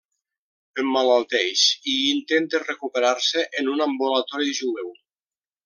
[0.83, 4.93] Emmalalteix i intenta recuperar-se en un ambulatori jueu.